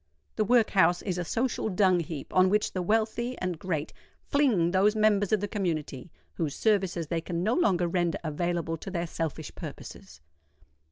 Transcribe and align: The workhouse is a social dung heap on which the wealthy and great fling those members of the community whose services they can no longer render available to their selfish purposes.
The 0.35 0.43
workhouse 0.43 1.03
is 1.03 1.19
a 1.19 1.23
social 1.23 1.69
dung 1.69 1.99
heap 1.99 2.33
on 2.33 2.49
which 2.49 2.71
the 2.73 2.81
wealthy 2.81 3.37
and 3.37 3.59
great 3.59 3.93
fling 4.23 4.71
those 4.71 4.95
members 4.95 5.31
of 5.31 5.41
the 5.41 5.47
community 5.47 6.09
whose 6.33 6.55
services 6.55 7.05
they 7.05 7.21
can 7.21 7.43
no 7.43 7.53
longer 7.53 7.87
render 7.87 8.17
available 8.23 8.77
to 8.77 8.89
their 8.89 9.05
selfish 9.05 9.53
purposes. 9.53 10.19